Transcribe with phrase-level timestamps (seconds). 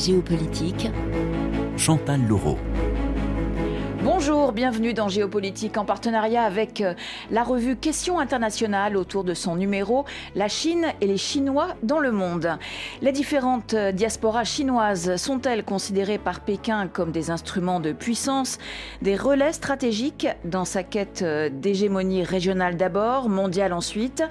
[0.00, 0.88] Géopolitique.
[1.76, 2.56] Chantal Laureau.
[4.20, 6.92] Bonjour, bienvenue dans Géopolitique en partenariat avec euh,
[7.30, 10.04] la revue Questions internationales autour de son numéro
[10.34, 12.58] La Chine et les Chinois dans le monde.
[13.00, 18.58] Les différentes euh, diasporas chinoises sont-elles considérées par Pékin comme des instruments de puissance,
[19.00, 24.22] des relais stratégiques dans sa quête euh, d'hégémonie régionale d'abord, mondiale ensuite?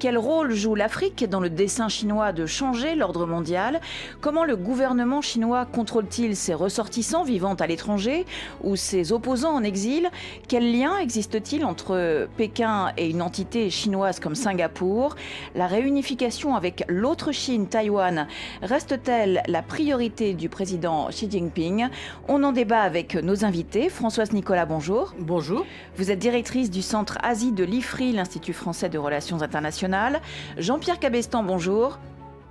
[0.00, 3.80] Quel rôle joue l'Afrique dans le dessin chinois de changer l'ordre mondial?
[4.20, 8.26] Comment le gouvernement chinois contrôle-t-il ses ressortissants vivant à l'étranger
[8.64, 10.08] ou ses opposants en exil.
[10.48, 15.16] Quel lien existe-t-il entre Pékin et une entité chinoise comme Singapour?
[15.54, 18.26] La réunification avec l'autre Chine, Taïwan,
[18.62, 21.88] reste-t-elle la priorité du président Xi Jinping?
[22.28, 23.88] On en débat avec nos invités.
[23.88, 25.14] Françoise Nicolas, bonjour.
[25.18, 25.66] Bonjour.
[25.96, 30.20] Vous êtes directrice du Centre Asie de l'IFRI, l'Institut français de relations internationales.
[30.56, 31.98] Jean-Pierre Cabestan, bonjour.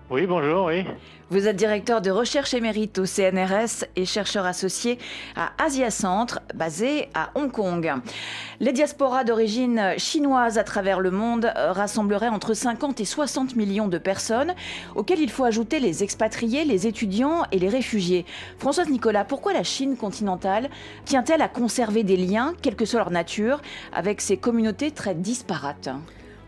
[0.09, 0.86] Oui, bonjour, oui.
[1.32, 5.00] Vous êtes directeur de recherche émérite au CNRS et chercheur associé
[5.36, 7.94] à Asia Centre, basé à Hong Kong.
[8.59, 13.98] Les diasporas d'origine chinoise à travers le monde rassembleraient entre 50 et 60 millions de
[13.98, 14.54] personnes,
[14.94, 18.28] auxquelles il faut ajouter les expatriés, les étudiants et les réfugiés.
[18.60, 20.70] Françoise Nicolas, pourquoi la Chine continentale
[21.06, 23.62] tient-elle à conserver des liens, quelle que soit leur nature,
[23.94, 25.89] avec ces communautés très disparates?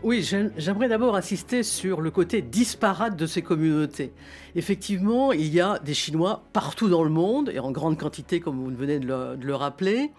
[0.04, 0.22] Oui,
[0.56, 4.12] j'aimerais d'abord insister sur le côté disparate de ces communautés.
[4.54, 8.56] Effectivement, il y a des Chinois partout dans le monde, et en grande quantité, comme
[8.56, 10.12] vous venez de le, rappeler,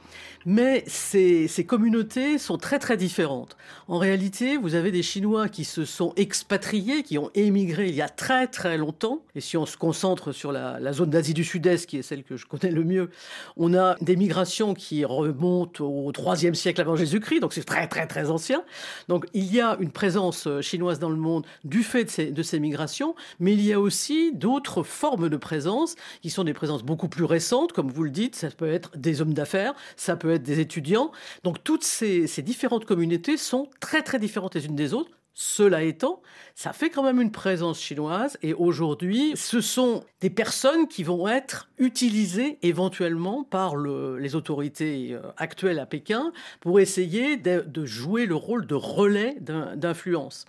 [0.46, 3.58] mais ces, communautés sont très très différentes.
[3.88, 8.02] En réalité, vous avez des Chinois qui se sont expatriés, qui ont émigré il y
[8.02, 11.86] a très très longtemps, et si on se concentre sur la, zone d'Asie du Sud-Est,
[11.86, 13.10] qui est celle que je connais le mieux,
[13.58, 18.08] on a des migrations qui remontent au IIIe siècle avant Jésus-Christ, donc c'est très très
[18.08, 18.64] très ancien.
[19.08, 22.44] Donc il y a une présence chinoise dans le monde du fait de ces, de
[22.44, 26.84] ces migrations, mais il y a aussi d'autres formes de présence qui sont des présences
[26.84, 30.32] beaucoup plus récentes, comme vous le dites, ça peut être des hommes d'affaires, ça peut
[30.32, 31.12] être des étudiants.
[31.44, 35.12] Donc toutes ces, différentes communautés sont très très différentes les unes des autres.
[35.34, 36.22] Cela étant,
[36.54, 41.28] ça fait quand même une présence chinoise et aujourd'hui, ce sont des personnes qui vont
[41.30, 48.36] être utilisées éventuellement par les autorités euh, actuelles à Pékin pour essayer de, jouer le
[48.36, 50.46] rôle de relais d'influence.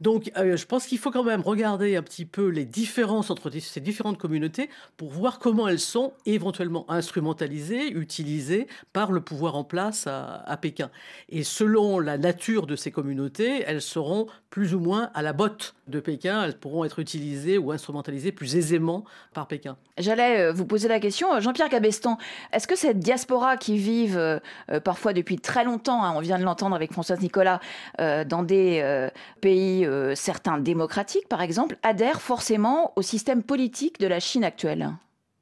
[0.00, 3.50] Donc, euh, je pense qu'il faut quand même regarder un petit peu les différences entre
[3.50, 9.64] ces différentes communautés pour voir comment elles sont éventuellement instrumentalisées, utilisées par le pouvoir en
[9.64, 10.90] place à Pékin.
[11.28, 15.74] Et selon la nature de ces communautés, elles seront plus ou moins à la botte
[15.86, 19.76] de Pékin, elles pourront être utilisées ou instrumentalisées plus aisément par Pékin.
[19.98, 22.16] J'allais euh, vous poser la question, euh, Jean-Pierre Cabestan,
[22.52, 24.38] est-ce que cette diaspora qui vivent euh,
[24.84, 27.58] parfois depuis très longtemps, hein, on vient de l'entendre avec Françoise Nicolas,
[27.98, 29.08] dans des
[29.40, 34.90] pays certains démocratiques par exemple, adhèrent forcément au système politique de la Chine actuelle?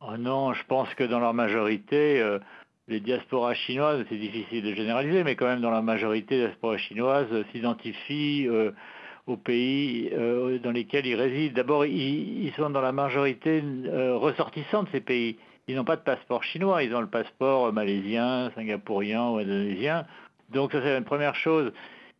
[0.00, 2.24] Oh Non, je pense que dans leur majorité
[2.88, 6.78] les diasporas chinoises, c'est difficile de généraliser, mais quand même dans la majorité des diasporas
[6.78, 8.48] chinoises s'identifient
[9.28, 11.54] aux pays euh, dans lesquels ils résident.
[11.54, 15.36] D'abord, ils, sont dans la majorité euh, ressortissants de ces pays.
[15.68, 20.06] Ils n'ont pas de passeport chinois, ils ont le passeport malaisien, singapourien ou indonésien.
[20.50, 21.72] Donc ça, c'est une première chose.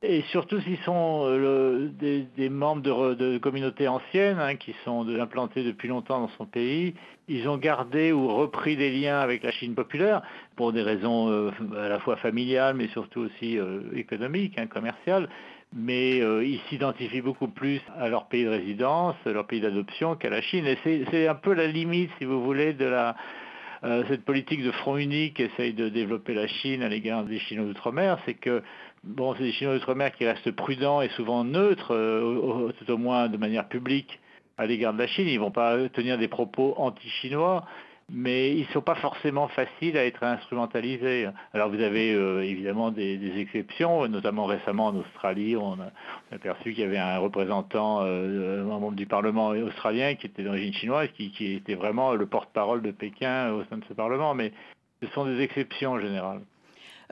[0.03, 5.89] Et surtout s'ils sont euh, des, membres de, communautés anciennes hein, qui sont implantés depuis
[5.89, 6.95] longtemps dans son pays,
[7.27, 10.23] ils ont gardé ou repris des liens avec la Chine populaire
[10.55, 13.59] pour des raisons à la fois familiales mais surtout aussi
[13.93, 15.29] économiques, hein, commerciales
[15.75, 20.31] mais euh, ils s'identifient beaucoup plus à leur pays de résidence, leur pays d'adoption qu'à
[20.31, 20.67] la Chine.
[20.67, 20.79] Et
[21.11, 23.17] c'est un peu la limite, si vous voulez, de la,
[23.85, 27.67] euh, cette politique de front unique qu'essaye de développer la Chine à l'égard des Chinois
[27.67, 28.63] d'outre-mer, c'est que
[29.05, 33.29] bon, c'est des Chinois d'outre-mer qui restent prudents et souvent neutres, euh, tout au moins
[33.29, 34.21] de manière publique,
[34.57, 35.29] à l'égard de la Chine.
[35.29, 37.65] Ils ne vont pas tenir des propos anti-chinois
[38.11, 41.29] mais ils ne sont pas forcément faciles à être instrumentalisés.
[41.53, 45.91] Alors vous avez euh, évidemment des, exceptions, notamment récemment en Australie, on a,
[46.33, 50.73] aperçu qu'il y avait un représentant, euh, un membre du Parlement australien qui était d'origine
[50.73, 54.53] chinoise, qui, qui, était vraiment le porte-parole de Pékin au sein de ce Parlement, mais
[55.03, 56.41] ce sont des exceptions en général.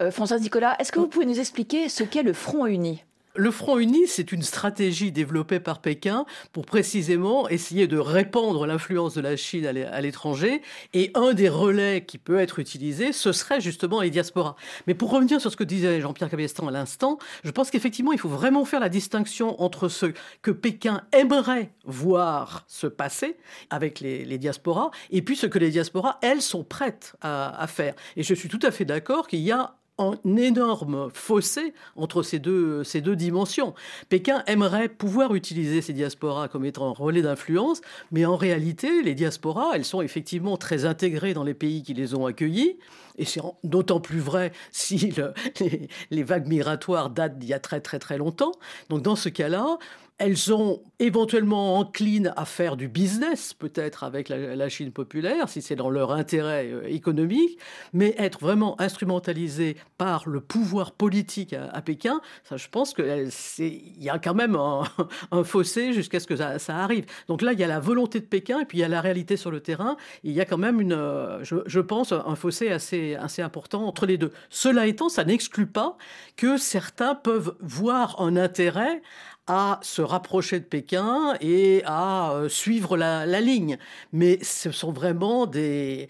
[0.00, 3.02] Euh, François Nicolas, est-ce que vous pouvez nous expliquer ce qu'est le Front Uni?
[3.38, 9.14] Le Front Uni, c'est une stratégie développée par Pékin pour précisément essayer de répandre l'influence
[9.14, 10.62] de la Chine à l'étranger.
[10.94, 14.56] Et un des relais qui peut être utilisé, ce serait justement les diasporas.
[14.86, 18.18] Mais pour revenir sur ce que disait Jean-Pierre Cabestan à l'instant, je pense qu'effectivement, il
[18.18, 20.06] faut vraiment faire la distinction entre ce
[20.40, 23.36] que Pékin aimerait voir se passer
[23.68, 27.94] avec les, diasporas et puis ce que les diasporas, elles, sont prêtes à faire.
[28.16, 32.38] Et je suis tout à fait d'accord qu'il y a un énorme fossé entre ces
[32.38, 33.74] deux, ces deux dimensions.
[34.08, 37.80] Pékin aimerait pouvoir utiliser ces diasporas comme étant un relais d'influence,
[38.12, 42.14] mais en réalité, les diasporas, elles sont effectivement très intégrées dans les pays qui les
[42.14, 42.78] ont accueillis.
[43.18, 45.14] Et c'est d'autant plus vrai si
[45.60, 48.52] les, les vagues migratoires datent d'il y a très très très longtemps.
[48.90, 49.78] Donc dans ce cas-là,
[50.18, 55.76] elles sont éventuellement enclines à faire du business, peut-être avec la, Chine populaire, si c'est
[55.76, 57.58] dans leur intérêt euh, économique,
[57.92, 64.08] mais être vraiment instrumentalisées par le pouvoir politique à, Pékin, ça, je pense qu'il y
[64.08, 64.84] a quand même un,
[65.44, 67.04] fossé jusqu'à ce que ça, arrive.
[67.28, 69.02] Donc là, il y a la volonté de Pékin et puis il y a la
[69.02, 69.96] réalité sur le terrain.
[70.24, 74.06] il y a quand même, une, euh, je, pense, un fossé assez, assez important entre
[74.06, 74.32] les deux.
[74.48, 75.96] Cela étant, ça n'exclut pas
[76.36, 79.02] que certains peuvent voir un intérêt
[79.46, 83.78] à se rapprocher de Pékin et à euh, suivre la, ligne.
[84.12, 86.08] Mais ce sont vraiment des,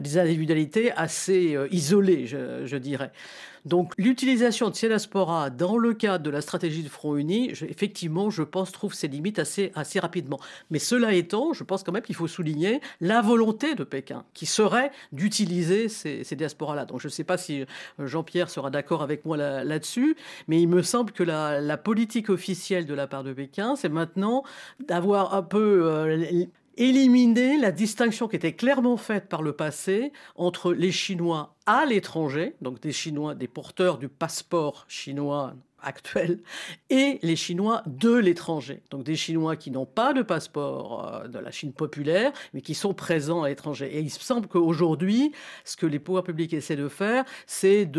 [0.00, 3.12] des individualités assez euh, isolées, je dirais.
[3.64, 8.30] Donc l'utilisation de ces diasporas dans le cadre de la stratégie de Front Uni, effectivement,
[8.30, 10.40] je pense, trouve ses limites assez, assez rapidement.
[10.70, 14.46] Mais cela étant, je pense quand même qu'il faut souligner la volonté de Pékin, qui
[14.46, 16.86] serait d'utiliser ces, diasporas-là.
[16.86, 20.68] Donc je ne sais pas si euh, Jean-Pierre sera d'accord avec moi là-dessus, mais il
[20.68, 24.42] me semble que la, politique officielle de la part de Pékin, c'est maintenant
[24.86, 26.46] d'avoir un peu euh,
[26.78, 32.54] éliminer la distinction qui était clairement faite par le passé entre les Chinois à l'étranger,
[32.62, 36.40] donc des Chinois, des porteurs du passeport chinois actuel,
[36.88, 38.80] et les Chinois de l'étranger.
[38.90, 42.74] Donc des Chinois qui n'ont pas de passeport euh, de la Chine populaire, mais qui
[42.74, 43.96] sont présents à l'étranger.
[43.96, 45.32] Et il semble qu'aujourd'hui,
[45.64, 47.90] ce que les pouvoirs publics essaient de faire, c'est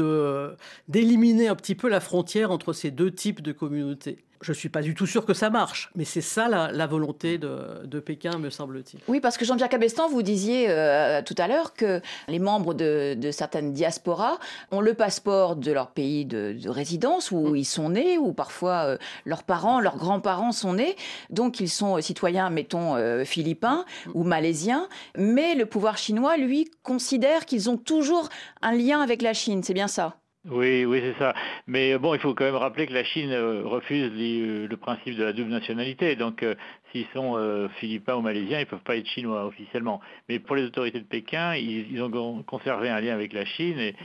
[0.88, 4.20] d'éliminer un petit peu la frontière entre ces deux types de communautés.
[4.42, 7.38] Je ne suis pas du tout sûr que ça marche, mais c'est ça la, volonté
[7.38, 9.02] de, Pékin, me semble-t-il.
[9.08, 13.18] Oui, parce que Jean-Pierre Cabestan, vous disiez euh, tout à l'heure que les membres de,
[13.32, 14.40] certaines diasporas
[14.72, 17.56] ont le passeport de leur pays de, résidence où mm.
[17.58, 20.96] ils sont nés, ou parfois euh, leurs parents, leurs grands-parents sont nés,
[21.30, 24.12] donc ils sont citoyens, mettons, euh, philippins mm.
[24.14, 24.88] ou malaisiens,
[25.18, 28.30] mais le pouvoir chinois, lui, considère qu'ils ont toujours
[28.62, 30.16] un lien avec la Chine, c'est bien ça?
[30.52, 31.36] Oui, oui, c'est ça.
[31.68, 34.78] Mais euh, bon, il faut quand même rappeler que la Chine euh, refuse euh, le
[34.78, 36.16] principe de la double nationalité.
[36.16, 36.44] Donc,
[36.92, 40.02] s'ils sont philippins ou malaisiens, ils ne peuvent pas être chinois officiellement.
[40.28, 43.78] Mais pour les autorités de Pékin, ils, ont conservé un lien avec la Chine.
[43.78, 43.96] Et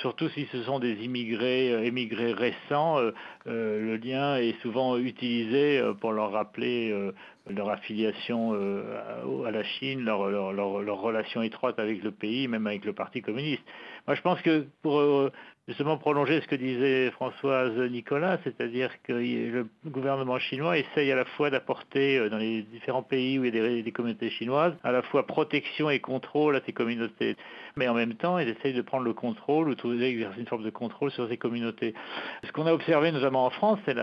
[0.00, 2.98] surtout si ce sont des immigrés, émigrés récents,
[3.44, 7.12] le lien est souvent utilisé pour leur rappeler
[7.46, 12.86] leur affiliation à la Chine, leur, leur, leur, relation étroite avec le pays, même avec
[12.86, 13.64] le Parti communiste.
[14.06, 15.30] Moi, je pense que pour
[15.70, 21.24] justement prolonger ce que disait Françoise Nicolas, c'est-à-dire que le gouvernement chinois essaye à la
[21.24, 24.90] fois d'apporter euh, dans les différents pays où il y a des, communautés chinoises, à
[24.90, 27.36] la fois protection et contrôle à ces communautés,
[27.76, 30.70] mais en même temps, ils essayent de prendre le contrôle ou d'exercer une forme de
[30.70, 31.94] contrôle sur ces communautés.
[32.42, 33.94] Ce qu'on a observé notamment en France, c'est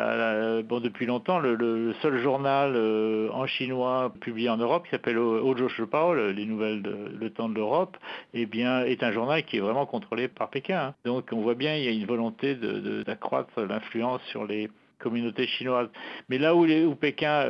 [0.64, 5.68] bon, depuis longtemps le, seul journal euh, en chinois publié en Europe qui s'appelle Ojo
[5.68, 7.98] Shupao, les nouvelles de Le Temps de l'Europe,
[8.34, 10.78] eh bien, est un journal qui est vraiment contrôlé par Pékin.
[10.78, 10.94] Hein.
[11.04, 14.70] Donc on voit bien, il y a une volonté d'accroître l'influence sur les
[15.00, 15.90] communautés chinoises.
[16.30, 17.50] Mais là où, Pékin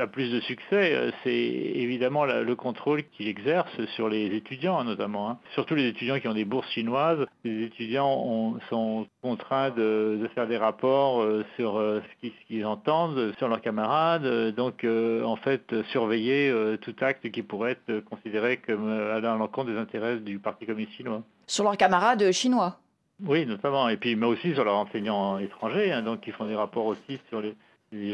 [0.00, 5.30] a plus de succès, euh, c'est évidemment le contrôle qu'il exerce sur les étudiants notamment.
[5.30, 5.38] Hein.
[5.54, 7.26] Surtout les étudiants qui ont des bourses chinoises.
[7.44, 13.48] Les étudiants sont contraints de, faire des rapports euh, sur euh, ce qu'ils entendent, sur
[13.48, 14.54] leurs camarades.
[14.54, 19.78] Donc en fait, surveiller tout acte qui pourrait être considéré comme allant à l'encontre des
[19.78, 21.22] intérêts du Parti communiste chinois.
[21.46, 22.78] Sur leurs camarades chinois
[23.24, 23.88] oui, notamment.
[23.88, 27.18] Et puis, mais aussi sur leurs enseignants étrangers, hein, donc ils font des rapports aussi
[27.28, 27.54] sur les,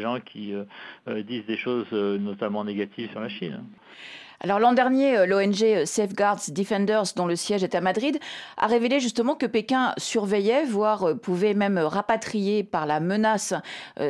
[0.00, 0.64] gens qui euh,
[1.09, 3.64] euh, disent des choses euh, notamment négatives sur la Chine.
[4.45, 8.19] Alors l'an dernier, euh, l'ONG euh, Safeguards Defenders, dont le siège est à Madrid,
[8.57, 13.55] a révélé justement que Pékin surveillait, voire euh, pouvait même rapatrier par la menace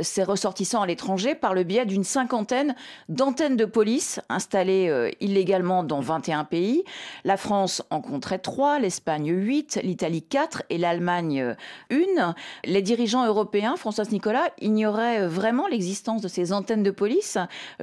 [0.01, 2.75] ses ressortissants à l'étranger par le biais d'une cinquantaine
[3.09, 6.85] d'antennes de police installées illégalement dans 21 pays.
[7.25, 11.55] La France en compterait 3, l'Espagne 8, l'Italie 4 et l'Allemagne
[11.91, 12.35] 1.
[12.65, 17.39] Les dirigeants européens, François Nicolas, ignoraient vraiment l'existence de ces antennes de police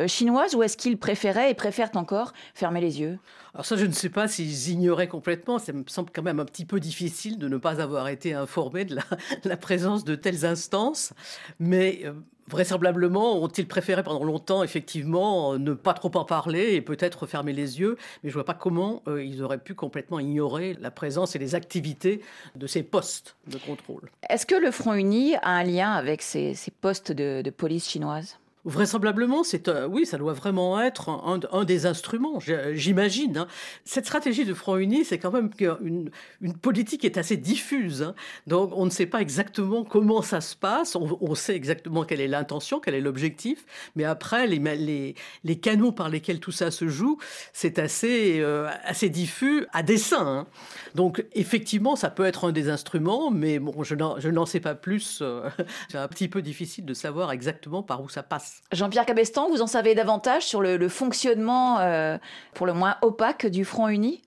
[0.08, 3.20] chinoises ou est-ce qu'ils préféraient et préfèrent encore fermer les yeux
[3.54, 5.60] Alors ça, je ne sais pas s'ils ignoraient complètement.
[5.60, 8.86] Ça me semble quand même un petit peu difficile de ne pas avoir été informé
[8.86, 8.98] de
[9.44, 11.14] la, présence de telles instances.
[11.60, 12.14] Mais euh,
[12.48, 17.80] vraisemblablement, ont-ils préféré pendant longtemps, effectivement, ne pas trop en parler et peut-être fermer les
[17.80, 17.98] yeux?
[18.24, 21.40] Mais je ne vois pas comment euh, ils auraient pu complètement ignorer la présence et
[21.40, 22.22] les activités
[22.56, 24.10] de ces postes de contrôle.
[24.30, 28.38] Est-ce que le Front Uni a un lien avec ces, postes de police chinoise?
[28.66, 32.40] Vraisemblablement, c'est oui, ça doit vraiment être un, des instruments,
[32.74, 33.38] j'imagine.
[33.38, 33.48] Hein.
[33.86, 36.12] Cette stratégie de Front Uni, c'est quand même une,
[36.42, 38.04] une, politique qui est assez diffuse.
[38.04, 38.16] Hein.
[38.48, 40.98] Donc, on ne sait pas exactement comment ça se passe.
[40.98, 45.94] On, sait exactement quelle est l'intention, quel est l'objectif, mais après, les, les, les, canaux
[45.94, 47.18] par lesquels tout ça se joue,
[47.54, 50.28] c'est assez, euh, assez diffus à dessein.
[50.28, 50.48] Hein.
[50.96, 55.20] Donc, effectivement, ça peut être un des instruments, mais bon, je n'en sais pas plus.
[55.22, 55.50] Euh,
[55.90, 58.49] c'est un petit peu difficile de savoir exactement par où ça passe.
[58.72, 62.18] Jean-Pierre Cabestan, vous en savez davantage sur le, fonctionnement euh,
[62.54, 64.22] pour le moins opaque du Front Uni?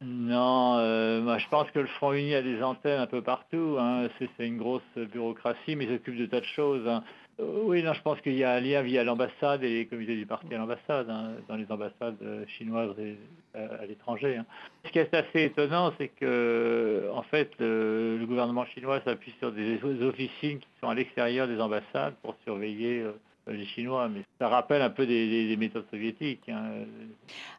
[0.00, 3.76] Non, euh, moi je pense que le Front Uni a des antennes un peu partout.
[3.80, 4.08] Hein.
[4.18, 6.86] C'est une grosse bureaucratie, mais il s'occupe de tas de choses.
[6.86, 7.02] Hein.
[7.40, 10.14] Euh, oui, non, je pense qu'il y a un lien via l'ambassade et les comités
[10.14, 13.18] du parti à l'ambassade, hein, dans les ambassades chinoises et
[13.54, 14.40] à, l'étranger.
[14.84, 19.82] Ce qui est assez étonnant, c'est que en fait, le, gouvernement chinois s'appuie sur des
[19.82, 23.04] officines qui sont à l'extérieur des ambassades pour surveiller
[23.52, 26.48] les Chinois, mais ça rappelle un peu des, méthodes soviétiques.
[26.48, 26.84] Hein.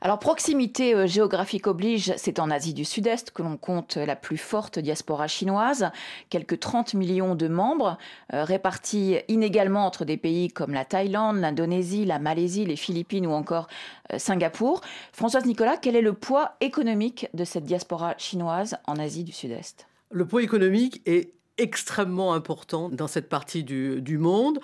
[0.02, 4.38] Alors, proximité euh, géographique oblige, c'est en Asie du Sud-Est que l'on compte la plus
[4.38, 5.92] forte diaspora chinoise,
[6.30, 7.98] quelques 30 millions de membres,
[8.34, 13.32] euh, répartis inégalement entre des pays comme la Thaïlande, l'Indonésie, la Malaisie, les Philippines ou
[13.32, 13.68] encore
[14.14, 14.82] euh, Singapour.
[15.12, 19.88] Françoise Nicolas, quel est le poids économique de cette diaspora chinoise en Asie du Sud-Est?
[20.12, 24.60] Le poids économique est extrêmement important dans cette partie du, monde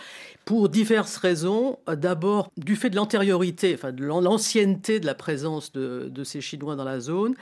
[0.46, 1.78] pour diverses raisons.
[1.88, 6.84] D'abord, du fait de l'antériorité, enfin de l'ancienneté de la présence de, ces Chinois dans
[6.84, 7.36] la zone.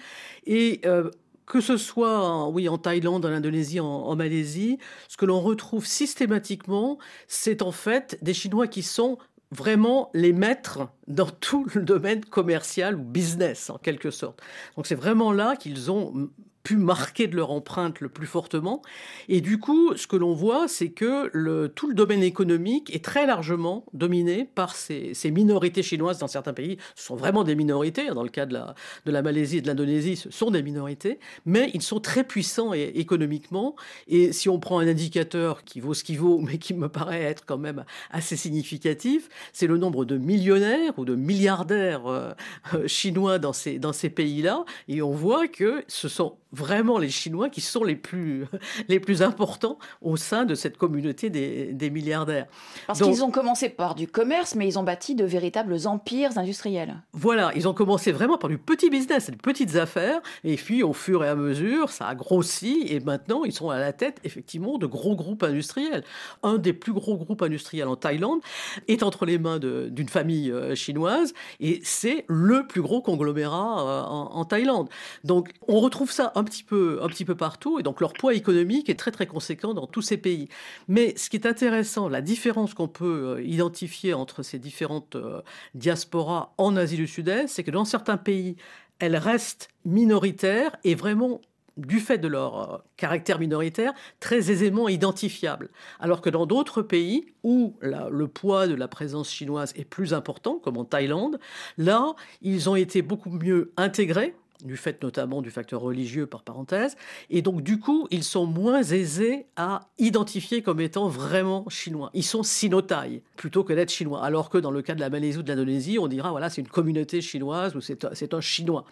[0.45, 1.09] Et euh,
[1.45, 5.85] que ce soit en, oui, en Thaïlande, en Indonésie, en, Malaisie, ce que l'on retrouve
[5.85, 9.17] systématiquement, c'est en fait des Chinois qui sont
[9.51, 14.41] vraiment les maîtres dans tout le domaine commercial ou business en quelque sorte.
[14.75, 16.29] Donc c'est vraiment là qu'ils ont
[16.63, 18.81] pu marquer de leur empreinte le plus fortement.
[19.27, 23.03] Et du coup, ce que l'on voit, c'est que le, tout le domaine économique est
[23.03, 26.77] très largement dominé par ces, minorités chinoises dans certains pays.
[26.95, 28.07] Ce sont vraiment des minorités.
[28.07, 31.19] Dans le cas de la, de la Malaisie et de l'Indonésie, ce sont des minorités,
[31.45, 33.75] mais ils sont très puissants et, économiquement.
[34.07, 37.23] Et si on prend un indicateur qui vaut ce qu'il vaut, mais qui me paraît
[37.23, 42.31] être quand même assez significatif, c'est le nombre de millionnaires ou de milliardaires euh,
[42.73, 44.63] euh, chinois dans ces, dans ces pays-là.
[44.87, 48.45] Et on voit que ce sont vraiment les Chinois qui sont les plus,
[48.87, 52.45] les plus importants au sein de cette communauté des, des milliardaires.
[52.87, 57.01] Parce qu'ils ont commencé par du commerce, mais ils ont bâti de véritables empires industriels.
[57.13, 60.93] Voilà, ils ont commencé vraiment par du petit business, des petites affaires, et puis au
[60.93, 64.77] fur et à mesure, ça a grossi, et maintenant ils sont à la tête effectivement
[64.77, 66.03] de gros groupes industriels.
[66.43, 68.41] Un des plus gros groupes industriels en Thaïlande
[68.87, 74.03] est entre les mains d'une famille euh, chinoise, et c'est le plus gros conglomérat euh,
[74.03, 74.89] en, en Thaïlande.
[75.23, 78.33] Donc on retrouve ça un petit peu, un petit peu partout, et donc leur poids
[78.33, 80.49] économique est très très conséquent dans tous ces pays.
[80.87, 85.41] Mais ce qui est intéressant, la différence qu'on peut euh, identifier entre ces différentes euh,
[85.75, 88.55] diasporas en Asie du Sud-Est, c'est que dans certains pays,
[88.99, 91.41] elles restent minoritaires et vraiment
[91.77, 95.69] du fait de leur euh, caractère minoritaire, très aisément identifiables.
[95.99, 100.59] Alors que dans d'autres pays où le poids de la présence chinoise est plus important,
[100.59, 101.39] comme en Thaïlande,
[101.77, 106.95] là, ils ont été beaucoup mieux intégrés du fait notamment du facteur religieux par parenthèse,
[107.29, 112.09] et donc du coup ils sont moins aisés à identifier comme étant vraiment chinois.
[112.13, 115.39] Ils sont sinotailles plutôt que d'être chinois, alors que dans le cas de la Malaisie
[115.39, 118.85] ou de l'Indonésie, on dira voilà c'est une communauté chinoise ou c'est un chinois.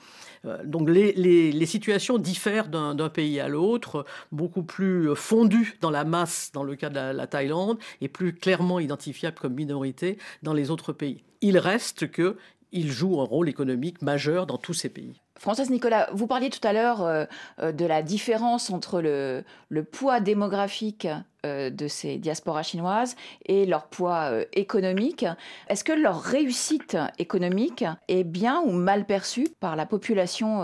[0.45, 6.51] Euh, donc les, situations diffèrent d'un pays à l'autre, beaucoup plus fondues dans la masse
[6.53, 10.69] dans le cas de la, la Thaïlande et plus clairement identifiables comme minorité dans les
[10.69, 11.23] autres pays.
[11.41, 12.35] Il reste que
[12.71, 15.21] il joue un rôle économique majeur dans tous ces pays.
[15.37, 17.25] Françoise Nicolas, vous parliez tout à l'heure euh,
[17.59, 19.43] euh, de la différence entre le,
[19.91, 21.07] poids démographique
[21.45, 23.15] euh, de ces diasporas chinoises
[23.47, 25.25] et leur poids économique.
[25.67, 30.63] Est-ce que leur réussite économique est bien ou mal perçue par la population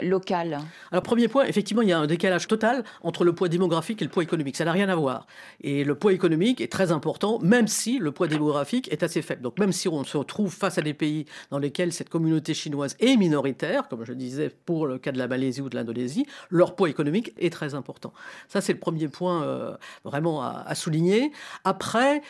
[0.00, 0.58] locale?
[0.92, 4.04] Alors premier point, effectivement, il y a un décalage total entre le poids démographique et
[4.04, 4.56] le poids économique.
[4.56, 5.26] Ça n'a rien à voir.
[5.62, 9.40] Et le poids économique est très important, même si le poids démographique est assez faible.
[9.40, 12.96] Donc même si on se retrouve face à des pays dans lesquels cette communauté chinoise
[13.00, 16.74] est minoritaire, comme je disais pour le cas de la Malaisie ou de l'Indonésie, leur
[16.76, 18.12] poids économique est très important.
[18.48, 21.32] Ça, c'est le premier point euh, vraiment à, souligner.
[21.64, 22.22] Après,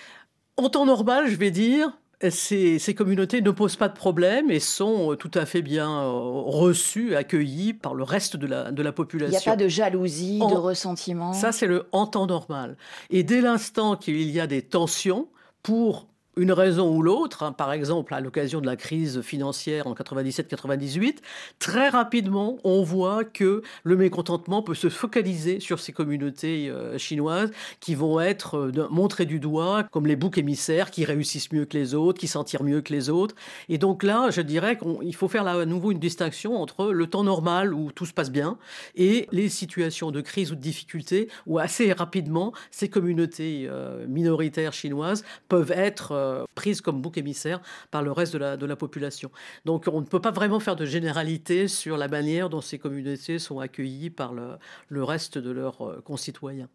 [0.57, 1.97] en temps normal, je vais dire,
[2.29, 7.17] ces, communautés ne posent pas de problème et sont tout à fait bien euh, reçues,
[7.17, 9.39] accueillies par le reste de la, de la population.
[9.39, 11.33] Il n'y a pas de jalousie, de ressentiment?
[11.33, 12.77] Ça, c'est le en temps normal.
[13.09, 15.29] Et dès l'instant qu'il y a des tensions,
[15.63, 19.95] pour une raison ou l'autre, hein, par exemple à l'occasion de la crise financière en
[19.95, 21.17] 97-98,
[21.59, 27.51] très rapidement on voit que le mécontentement peut se focaliser sur ces communautés euh, chinoises
[27.81, 31.77] qui vont être euh, montrées du doigt comme les boucs émissaires qui réussissent mieux que
[31.77, 33.35] les autres, qui s'en tirent mieux que les autres.
[33.69, 37.25] Et donc là, je dirais qu'il faut faire à nouveau une distinction entre le temps
[37.25, 38.57] normal où tout se passe bien
[38.95, 44.73] et les situations de crise ou de difficulté où assez rapidement ces communautés euh, minoritaires
[44.73, 47.61] chinoises peuvent être euh, prise comme bouc émissaire
[47.91, 49.31] par le reste de la, de la population.
[49.65, 53.39] Donc on ne peut pas vraiment faire de généralité sur la manière dont ces communautés
[53.39, 54.59] sont accueillies par le,
[54.89, 56.69] le reste de leurs euh, concitoyens.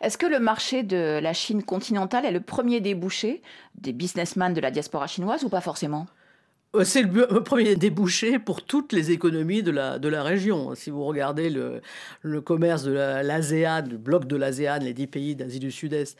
[0.00, 3.42] Est-ce que le marché de la Chine continentale est le premier débouché
[3.74, 6.06] des businessmen de la diaspora chinoise ou pas forcément?
[6.76, 10.74] Euh, c'est le premier débouché pour toutes les économies de la, de la région.
[10.74, 11.80] Si vous regardez le,
[12.22, 16.16] le commerce de l'ASEAN, le bloc de l'ASEAN, les dix pays d'Asie du Sud-Est,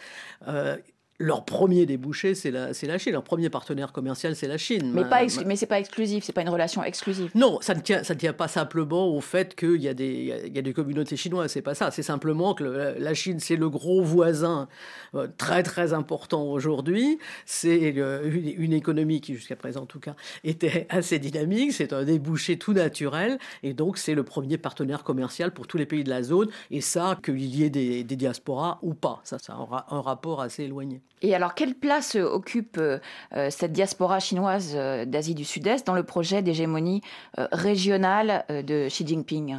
[1.19, 3.13] leur premier débouché, c'est la, la, Chine.
[3.13, 4.93] Leur premier partenaire commercial, c'est la Chine.
[4.93, 7.31] Mais, pas mais c'est pas exclusif, c'est pas une relation exclusive.
[7.35, 10.43] Non, ça ne tient, ça ne tient pas simplement au fait qu'il y, a des,
[10.47, 11.91] il y a des communautés chinoises, c'est pas ça.
[11.91, 14.69] C'est simplement que la Chine, c'est le gros voisin
[15.15, 17.19] euh, très très important aujourd'hui.
[17.47, 21.73] C'est une, une, économie qui, jusqu'à présent en tout cas, était assez dynamique.
[21.73, 23.39] C'est un débouché tout naturel.
[23.63, 26.49] Et donc, c'est le premier partenaire commercial pour tous les pays de la zone.
[26.71, 30.43] Et ça, qu'il y ait des, des diasporas ou pas, ça, ça aura un rapport
[30.43, 31.01] assez éloigné.
[31.23, 32.99] Et alors, quelle place euh, occupe euh,
[33.35, 37.03] euh, cette diaspora chinoise d'Asie du Sud-Est dans le projet d'hégémonie
[37.37, 39.59] régionale de Xi Jinping?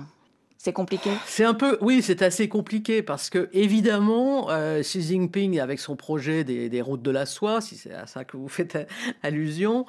[0.58, 1.10] C'est compliqué?
[1.26, 4.48] C'est un peu, oui, c'est assez compliqué parce que, évidemment,
[4.82, 8.38] Xi Jinping, avec son projet des, routes de la soie, si c'est à ça que
[8.38, 8.78] vous faites
[9.24, 9.86] allusion,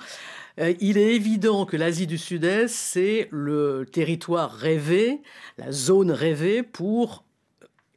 [0.58, 5.20] il est évident que l'Asie du Sud-Est, c'est le territoire rêvé,
[5.56, 7.24] la zone rêvée pour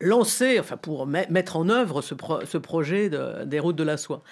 [0.02, 2.14] lancer, enfin pour mettre en œuvre ce,
[2.58, 3.10] projet
[3.46, 4.24] des routes de la soie.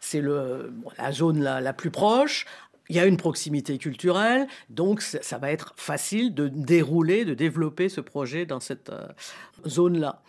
[0.00, 2.46] C'est la zone la, plus proche.
[2.90, 7.90] Il y a une proximité culturelle, donc ça va être facile de dérouler, de développer
[7.90, 9.06] ce projet dans cette euh,
[9.66, 10.22] zone-là.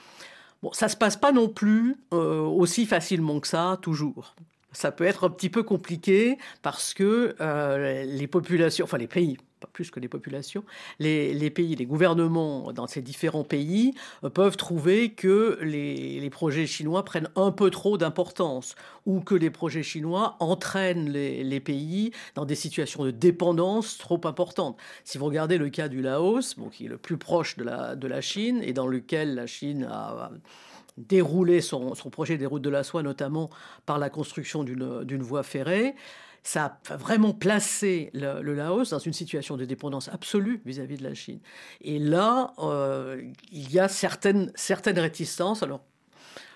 [0.62, 4.36] Bon, ça se passe pas non plus euh, aussi facilement que ça, toujours.
[4.74, 9.38] Ça peut être un petit peu compliqué parce que euh, les populations, enfin les pays,
[9.60, 10.64] pas plus que les populations,
[11.00, 17.04] les, pays, les gouvernements dans ces différents pays euh, peuvent trouver que les, projets chinois
[17.04, 18.76] prennent un peu trop d'importance
[19.06, 24.78] ou que les projets chinois entraînent les, pays dans des situations de dépendance trop importantes.
[25.04, 28.62] Si vous regardez le cas du Laos, qui est le plus proche de la, Chine
[28.64, 30.32] et dans lequel la Chine a
[30.98, 33.50] déroulé son projet des routes de la soie, notamment
[33.86, 35.96] par la construction d'une voie ferrée,
[36.44, 41.14] ça a vraiment placé le, Laos dans une situation de dépendance absolue vis-à-vis de la
[41.14, 41.40] Chine.
[41.82, 43.22] Et là, euh,
[43.52, 45.64] il y a certaines, certaines réticences.
[45.64, 45.84] Alors,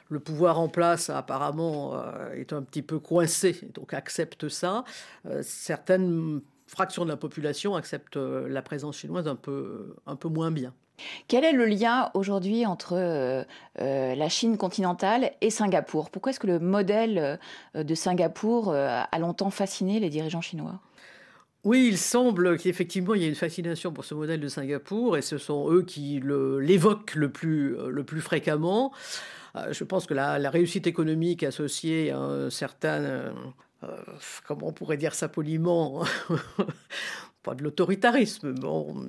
[0.10, 4.84] le pouvoir en place apparemment euh, est un petit peu coincé, donc accepte ça.
[5.26, 10.52] Euh, certaines fractions de la population acceptent la présence chinoise un peu, un peu moins
[10.52, 10.74] bien.
[11.28, 13.44] Quel est le lien aujourd'hui entre euh,
[13.82, 16.10] euh, la Chine continentale et Singapour?
[16.10, 17.40] Pourquoi est-ce que le modèle
[17.76, 20.80] euh, de Singapour a longtemps fasciné les dirigeants chinois?
[21.64, 25.22] Oui, il semble qu'effectivement il y a une fascination pour ce modèle de Singapour et
[25.22, 28.92] ce sont eux qui l'évoquent le, plus, le plus fréquemment.
[29.72, 33.34] Je pense que la, réussite économique associée à un certain
[34.46, 36.04] comment on pourrait dire ça poliment,
[37.44, 38.56] pas de l'autoritarisme,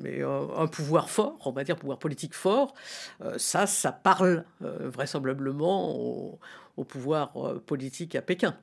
[0.02, 2.74] mais un, pouvoir fort, on va dire pouvoir politique fort,
[3.22, 8.56] euh, ça, ça parle euh, vraisemblablement au, pouvoir euh, politique à Pékin.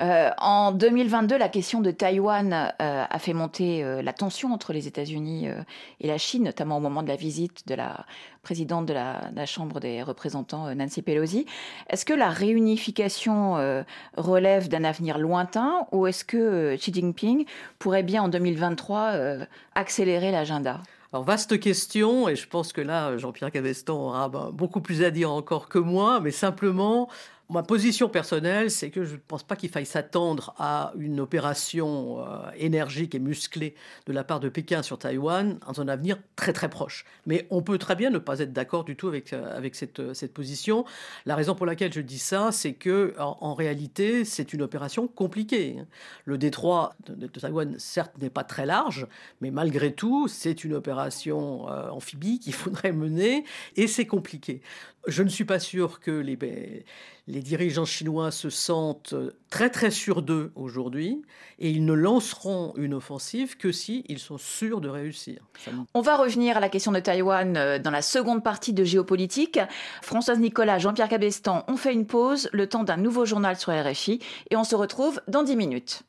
[0.00, 4.72] Euh, en 2022, la question de Taïwan euh, a fait monter euh, la tension entre
[4.72, 5.48] les États-Unis
[6.00, 8.06] et la Chine, notamment au moment de la visite de la
[8.42, 11.46] présidente de la, Chambre des représentants, Nancy Pelosi.
[11.88, 13.84] Est-ce que la réunification
[14.16, 17.44] relève d'un avenir lointain ou est-ce que Xi Jinping
[17.78, 19.14] pourrait bien en 2023
[19.74, 20.80] accélérer l'agenda?
[21.12, 25.10] Alors, vaste question, et je pense que là, Jean-Pierre Caveston aura ben, beaucoup plus à
[25.10, 27.10] dire encore que moi, mais simplement,
[27.52, 32.20] Ma position personnelle, c'est que je ne pense pas qu'il faille s'attendre à une opération
[32.20, 33.74] euh, énergique et musclée
[34.06, 37.04] de la part de Pékin sur Taïwan dans un avenir très très proche.
[37.26, 40.00] Mais on peut très bien ne pas être d'accord du tout avec, euh, avec cette,
[40.00, 40.86] euh, cette position.
[41.26, 45.76] La raison pour laquelle je dis ça, c'est que en, réalité, c'est une opération compliquée.
[46.24, 49.06] Le détroit de, Taïwan, certes, n'est pas très large,
[49.42, 53.44] mais malgré tout, c'est une opération amphibie qu'il faudrait mener
[53.76, 54.62] et c'est compliqué.
[55.08, 56.82] Je ne suis pas sûr que les, ben,
[57.26, 59.14] les dirigeants chinois se sentent
[59.50, 61.22] très très sûrs d'eux aujourd'hui
[61.58, 65.40] et ils ne lanceront une offensive que si ils sont sûrs de réussir.
[65.94, 69.58] On va revenir à la question de Taïwan euh, dans la seconde partie de géopolitique.
[70.02, 74.20] Françoise Nicolas, Jean-Pierre Cabestan, on fait une pause, le temps d'un nouveau journal sur RFI
[74.50, 76.02] et on se retrouve dans 10 minutes.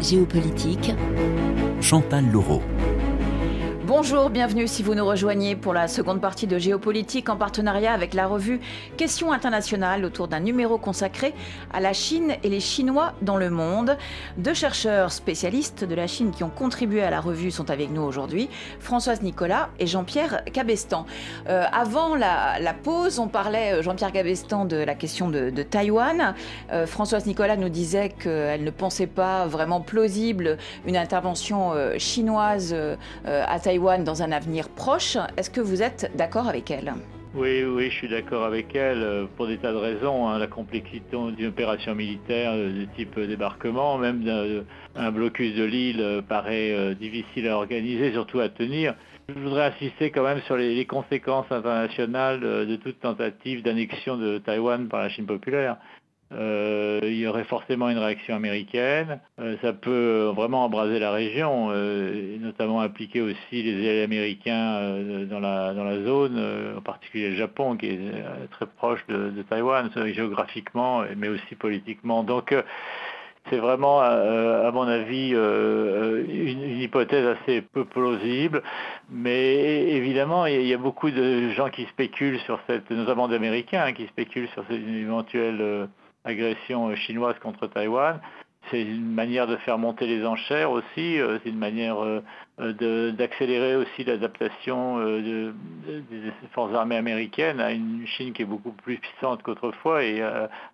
[0.00, 0.90] Géopolitique.
[1.80, 2.60] Chantal Laureau.
[4.04, 8.14] Bonjour, bienvenue si vous nous rejoignez pour la seconde partie de Géopolitique en partenariat avec
[8.14, 8.58] la revue
[8.96, 11.32] Questions internationales autour d'un numéro consacré
[11.72, 13.96] à la Chine et les Chinois dans le monde.
[14.38, 18.02] Deux chercheurs spécialistes de la Chine qui ont contribué à la revue sont avec nous
[18.02, 21.06] aujourd'hui, Françoise Nicolas et Jean-Pierre Cabestan.
[21.48, 26.34] Euh, avant la, pause, on parlait, euh, Jean-Pierre Cabestan, de la question de, Taïwan.
[26.72, 32.74] Euh, Françoise Nicolas nous disait qu'elle ne pensait pas vraiment plausible une intervention chinoise
[33.24, 35.16] à Taïwan dans un avenir proche.
[35.36, 36.94] Est-ce que vous êtes d'accord avec elle?
[37.34, 40.28] Oui, oui, je suis d'accord avec elle euh, pour des tas de raisons.
[40.28, 40.38] Hein.
[40.38, 46.72] La complexité d'une opération militaire de type débarquement, même un blocus de l'île euh, paraît
[46.72, 48.94] euh, difficile à organiser, surtout à tenir.
[49.30, 54.88] Je voudrais insister quand même sur les, conséquences internationales de toute tentative d'annexion de Taïwan
[54.88, 55.78] par la Chine populaire.
[56.34, 59.20] Euh, il y aurait forcément une réaction américaine.
[59.38, 64.96] Euh, ça peut vraiment embraser la région, euh, notamment impliquer aussi les américains
[65.28, 68.00] dans, la, dans la zone, en particulier le Japon, qui est
[68.50, 72.22] très proche de, de Taïwan, géographiquement, mais aussi politiquement.
[72.22, 72.54] Donc,
[73.50, 78.62] c'est vraiment, à mon avis, une, hypothèse assez peu plausible.
[79.10, 83.92] Mais évidemment, il y a beaucoup de gens qui spéculent sur cette, notamment d'Américains, hein,
[83.92, 85.88] qui spéculent sur cette éventuelle
[86.24, 88.20] agression chinoise contre Taïwan.
[88.70, 93.74] C'est une manière de faire monter les enchères aussi, euh, c'est une manière euh, d'accélérer
[93.74, 95.52] aussi l'adaptation euh,
[95.86, 100.22] des forces armées américaines à une Chine qui est beaucoup plus puissante qu'autrefois et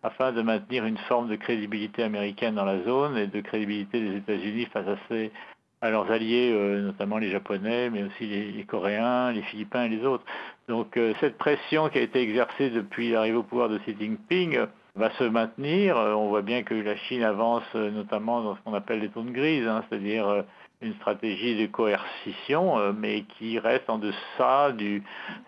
[0.02, 4.16] afin de maintenir une forme de crédibilité américaine dans la zone et de crédibilité des
[4.16, 9.42] États-Unis face à, à leurs alliés, notamment les Japonais, mais aussi les, les, Coréens, les
[9.42, 10.24] Philippins et les autres.
[10.68, 14.66] Donc cette pression qui a été exercée depuis l'arrivée au pouvoir de Xi Jinping,
[14.98, 15.96] va se maintenir.
[15.96, 19.08] Euh, on voit bien que la Chine avance euh, notamment dans ce qu'on appelle les
[19.08, 20.42] zones grises, hein, c'est-à-dire euh,
[20.82, 25.02] une stratégie de coercition, mais qui reste en deçà du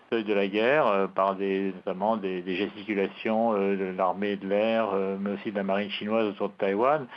[0.09, 4.89] seuil de la guerre par des, notamment des, gesticulations de l'armée de l'air,
[5.21, 7.07] mais aussi de la marine chinoise autour de Taïwan.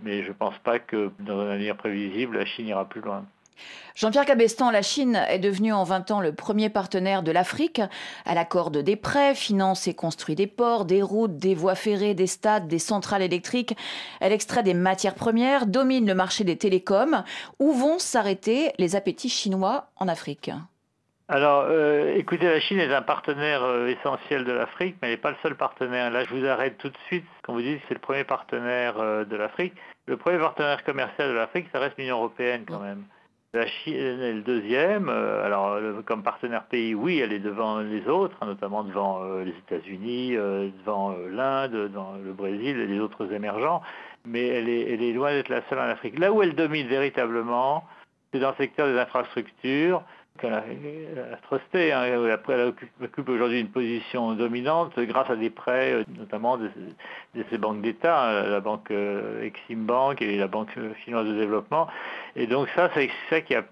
[0.00, 3.24] Mais je ne pense pas que dans un avenir prévisible, la Chine ira plus loin.
[3.94, 7.80] Jean-Pierre Cabestan, la Chine est devenue en 20 ans le premier partenaire de l'Afrique.
[8.24, 12.26] Elle accorde des prêts, finance et construit des ports, des routes, des voies ferrées, des
[12.26, 13.76] stades, des centrales électriques.
[14.20, 17.24] Elle extrait des matières premières, domine le marché des télécoms.
[17.58, 20.50] Où vont s'arrêter les appétits chinois en Afrique?
[21.28, 25.20] Alors, euh, écoutez, la Chine est un partenaire euh, essentiel de l'Afrique, mais elle n'est
[25.20, 26.08] pas le seul partenaire.
[26.10, 27.26] Là, je vous arrête tout de suite.
[27.42, 29.74] Quand vous dites que c'est le premier partenaire euh, de l'Afrique,
[30.06, 33.02] le premier partenaire commercial de l'Afrique, ça reste l'Union européenne quand même.
[33.54, 35.08] La Chine est le deuxième.
[35.08, 39.44] Euh, alors, comme partenaire pays, oui, elle est devant les autres, hein, notamment devant euh,
[39.44, 41.90] les États-Unis, euh, devant l'Inde,
[42.24, 43.82] le Brésil et les autres émergents.
[44.26, 46.18] Mais elle est, elle est loin d'être la seule en Afrique.
[46.18, 47.84] Là où elle domine véritablement,
[48.32, 50.02] c'est dans le secteur des infrastructures,
[50.36, 51.92] qu'elle a, trusté.
[51.92, 52.04] Hein.
[52.04, 56.70] Elle, occupe aujourd'hui une position dominante grâce à des prêts, euh, notamment de,
[57.50, 61.88] ces banques d'État, hein, la banque euh, Exim Bank et la banque chinoise de développement.
[62.34, 63.64] Et donc ça, c'est ça qui a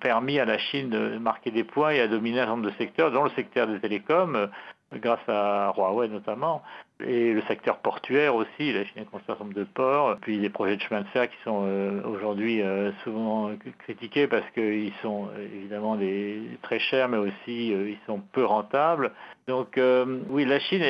[0.00, 2.76] permis à la Chine de marquer des points et à dominer un certain nombre de
[2.76, 4.46] secteurs, dont le secteur des télécoms, euh,
[4.94, 6.62] grâce à Huawei notamment
[7.06, 10.50] et le secteur portuaire aussi, la Chine construit un certain nombre de ports, puis les
[10.50, 15.28] projets de chemin de fer qui sont euh, aujourd'hui euh, souvent critiqués parce qu'ils sont
[15.28, 19.12] euh, évidemment des, très chers, mais aussi ils sont peu rentables.
[19.48, 19.80] Donc
[20.28, 20.82] oui, la Chine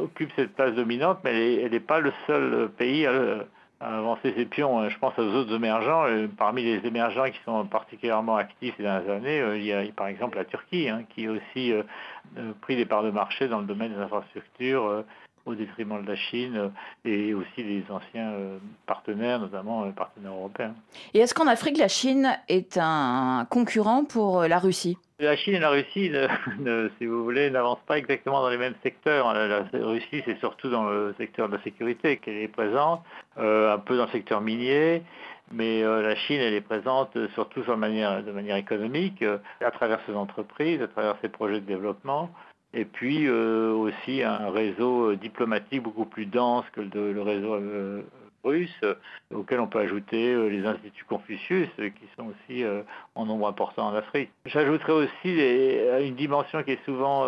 [0.00, 3.44] occupe cette place dominante, mais elle n'est pas le seul pays à,
[3.80, 4.88] avancer ses pions.
[4.88, 6.04] Je pense aux autres émergents.
[6.36, 10.36] Parmi les émergents qui sont particulièrement actifs ces dernières années, il y a par exemple
[10.36, 11.72] la Turquie, hein, qui aussi
[12.60, 15.04] pris des parts de marché dans le domaine des infrastructures euh,
[15.46, 16.68] au détriment de la Chine euh,
[17.04, 20.74] et aussi des anciens euh, partenaires, notamment les partenaires européens.
[21.14, 24.98] Et est-ce qu'en Afrique, la Chine est un concurrent pour la Russie?
[25.20, 26.12] La Chine et la Russie,
[26.98, 29.32] si vous voulez, n'avancent pas exactement dans les mêmes secteurs.
[29.32, 33.02] La, Russie, c'est surtout dans le secteur de la sécurité qu'elle est présente,
[33.36, 35.02] un peu dans le secteur minier,
[35.52, 39.38] mais euh, la Chine, elle est présente euh, surtout de manière, de manière économique, euh,
[39.60, 42.30] à travers ses entreprises, à travers ses projets de développement,
[42.72, 47.58] et puis aussi un réseau diplomatique beaucoup plus dense que le, réseau
[48.44, 48.84] russe,
[49.34, 52.64] auxquels on peut ajouter les instituts Confucius, qui sont aussi
[53.14, 54.30] en nombre important en Afrique.
[54.46, 57.26] J'ajouterais aussi une dimension qui est souvent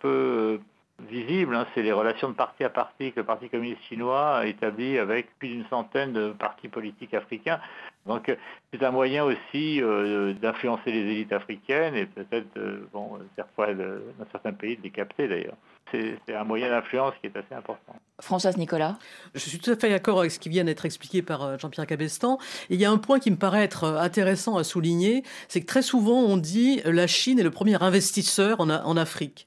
[0.00, 0.60] peu
[1.06, 4.46] visible, hein, c'est les relations de parti à parti que le Parti communiste chinois a
[4.46, 7.60] établi avec plus d'une centaine de partis politiques africains.
[8.06, 8.34] Donc
[8.72, 14.26] c'est un moyen aussi euh, d'influencer les élites africaines et peut-être, euh, bon, parfois dans
[14.32, 15.56] certains pays de les capter d'ailleurs.
[15.90, 17.94] C'est un moyen d'influence qui est assez important.
[18.20, 18.98] Françoise Nicolas
[19.34, 21.86] Je suis tout à fait d'accord avec ce qui vient d'être expliqué par euh, Jean-Pierre
[21.86, 22.38] Cabestan.
[22.70, 25.82] il y a un point qui me paraît être intéressant à souligner, c'est que très
[25.82, 29.46] souvent on dit la Chine est le premier investisseur en Afrique.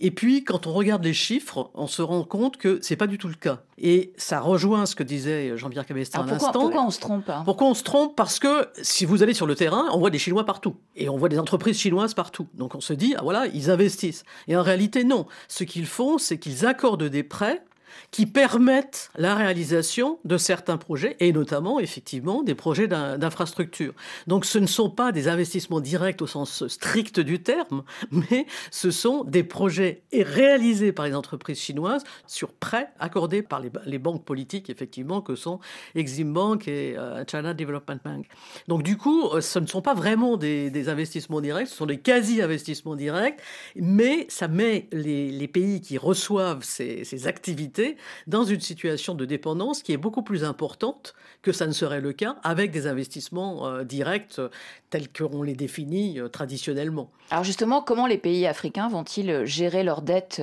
[0.00, 3.18] Et puis, quand on regarde les chiffres, on se rend compte que c'est pas du
[3.18, 3.62] tout le cas.
[3.78, 6.52] Et ça rejoint ce que disait Jean-Pierre Cabestin à l'instant.
[6.52, 7.42] Pourquoi on se trompe hein?
[7.44, 8.14] Pourquoi on se trompe?
[8.16, 10.76] Parce que si vous allez sur le terrain, on voit des Chinois partout.
[10.96, 12.46] Et on voit des entreprises chinoises partout.
[12.54, 14.24] Donc on se dit, ah voilà, ils investissent.
[14.46, 15.26] Et en réalité, non.
[15.48, 17.62] Ce qu'ils font, c'est qu'ils accordent des prêts
[18.10, 23.94] qui permettent la réalisation de certains projets, et notamment effectivement des projets d'infrastructure.
[24.26, 28.90] Donc ce ne sont pas des investissements directs au sens strict du terme, mais ce
[28.90, 34.70] sont des projets réalisés par les entreprises chinoises sur prêts accordés par les, banques politiques,
[34.70, 35.60] effectivement, que sont
[35.94, 38.26] Exim Bank et euh, China Development Bank.
[38.68, 41.98] Donc du coup, euh, ce ne sont pas vraiment des, investissements directs, ce sont des
[41.98, 43.40] quasi-investissements directs,
[43.76, 47.77] mais ça met les, pays qui reçoivent ces activités
[48.26, 52.12] dans une situation de dépendance qui est beaucoup plus importante que ça ne serait le
[52.12, 54.48] cas avec des investissements euh, directs euh,
[54.90, 57.10] tels qu'on les définit euh, traditionnellement.
[57.30, 60.42] Alors justement, comment les pays africains vont-ils gérer leurs dettes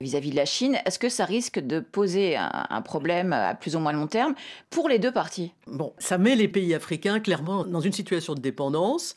[0.00, 0.78] vis-à-vis de la Chine?
[0.86, 4.36] Est-ce que ça risque de poser un, problème à plus ou moins long terme
[4.70, 5.52] pour les deux parties?
[5.66, 9.14] Bon, ça met les pays africains clairement dans une situation de dépendance,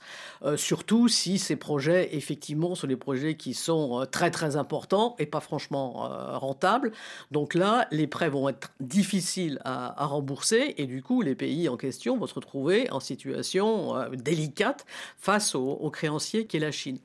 [0.55, 5.41] surtout si ces projets, effectivement, sont des projets qui sont très très importants et pas
[5.41, 6.91] franchement rentables.
[7.29, 11.77] Donc là, les prêts vont être difficiles à, rembourser et du coup, les pays en
[11.77, 14.85] question vont se retrouver en situation euh, délicate
[15.17, 16.99] face au, créancier qui est la Chine.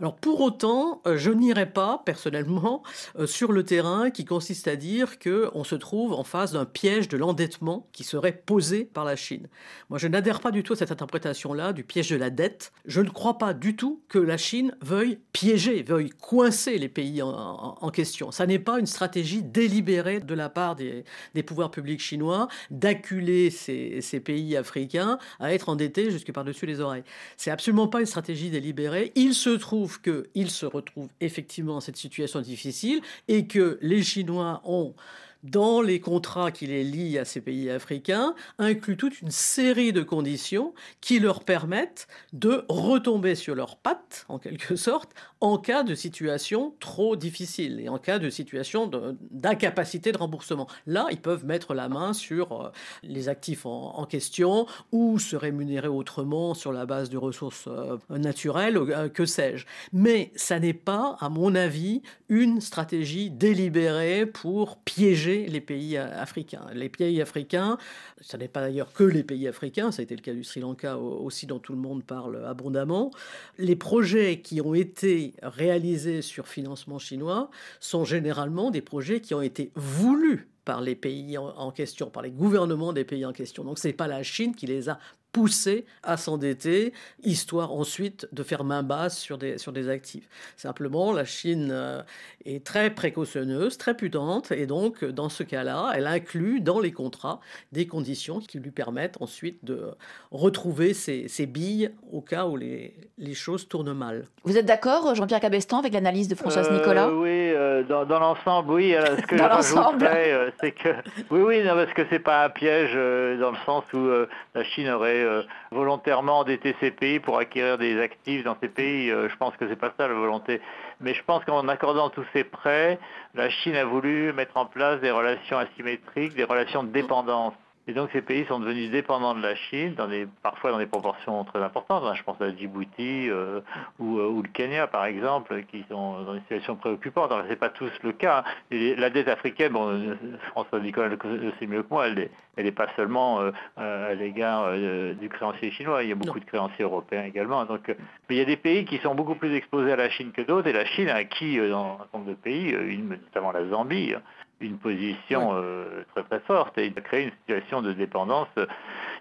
[0.00, 2.82] Alors pour autant, euh, je n'irai pas personnellement
[3.18, 6.64] euh, sur le terrain qui consiste à dire que on se trouve en face d'un
[6.64, 9.48] piège de l'endettement qui serait posé par la Chine.
[9.88, 12.72] Moi, je n'adhère pas du tout à cette interprétation-là du piège de la dette.
[12.84, 17.22] Je ne crois pas du tout que la Chine veuille piéger, veuille coincer les pays
[17.22, 18.30] en, en question.
[18.30, 21.04] Ça n'est pas une stratégie délibérée de la part des,
[21.44, 27.04] pouvoirs publics chinois d'acculer ces, pays africains à être endettés jusque par-dessus les oreilles.
[27.36, 29.12] C'est absolument pas une stratégie délibérée.
[29.14, 34.60] Il se trouve qu'ils se retrouvent effectivement dans cette situation difficile et que les Chinois
[34.64, 34.94] ont
[35.42, 40.02] dans les contrats qui les lient à ces pays africains, inclut toute une série de
[40.02, 45.94] conditions qui leur permettent de retomber sur leurs pattes, en quelque sorte, en cas de
[45.94, 48.90] situation trop difficile et en cas de situation
[49.30, 50.66] d'incapacité de, remboursement.
[50.86, 52.70] Là, ils peuvent mettre la main sur euh,
[53.02, 58.76] les actifs en, question ou se rémunérer autrement sur la base de ressources euh, naturelles,
[58.76, 59.66] euh, que sais-je.
[59.92, 66.66] Mais ça n'est pas, à mon avis, une stratégie délibérée pour piéger les pays africains.
[66.72, 67.78] Les pays africains,
[68.20, 70.60] ce n'est pas d'ailleurs que les pays africains, ça a été le cas du Sri
[70.60, 73.10] Lanka aussi dont tout le monde parle abondamment.
[73.58, 79.42] Les projets qui ont été réalisés sur financement chinois sont généralement des projets qui ont
[79.42, 83.62] été voulus par les pays en, question, par les gouvernements des pays en question.
[83.62, 84.98] Donc ce n'est pas la Chine qui les a
[85.36, 90.26] poussés à s'endetter, histoire ensuite de faire main basse sur des, sur des actifs.
[90.56, 92.00] Simplement, la Chine euh,
[92.46, 97.40] est très précautionneuse, très prudente, et donc dans ce cas-là, elle inclut dans les contrats
[97.70, 99.90] des conditions qui lui permettent ensuite de
[100.30, 104.28] retrouver ses, billes au cas où les, les, choses tournent mal.
[104.44, 107.10] Vous êtes d'accord, Jean-Pierre Cabestan, avec l'analyse de Françoise euh, Nicolas?
[107.10, 108.94] Oui, euh, dans, dans l'ensemble, oui.
[108.94, 110.88] ce que je c'est que
[111.30, 114.08] oui, oui, non, parce que c'est pas un piège dans le sens où
[114.54, 115.25] la Chine aurait
[115.70, 119.10] volontairement endetté ces pays pour acquérir des actifs dans ces pays.
[119.10, 120.60] Euh, je pense que c'est pas ça la volonté.
[121.00, 122.98] Mais je pense qu'en accordant tous ces prêts,
[123.34, 127.54] la Chine a voulu mettre en place des relations asymétriques, des relations de dépendance.
[127.88, 130.86] Et donc ces pays sont devenus dépendants de la Chine, dans des, parfois dans des
[130.86, 132.02] proportions très importantes.
[132.04, 132.14] Hein.
[132.14, 133.60] Je pense à Djibouti euh,
[134.00, 137.30] ou, ou, le Kenya par exemple, qui sont dans une situation préoccupante.
[137.30, 138.42] Ce n'est pas tous le cas.
[138.72, 140.16] Et la dette africaine, bon,
[140.50, 145.14] François Nicolas le sait mieux que moi, elle n'est pas seulement euh, à l'égard euh,
[145.14, 146.02] du créancier chinois.
[146.02, 147.64] Il y a beaucoup de créanciers européens également.
[147.66, 150.32] Donc, mais il y a des pays qui sont beaucoup plus exposés à la Chine
[150.32, 150.66] que d'autres.
[150.66, 154.16] Et la Chine a acquis dans un certain nombre de pays, notamment la Zambie,
[154.60, 158.66] une position euh, très très forte et il a créé une situation de dépendance euh,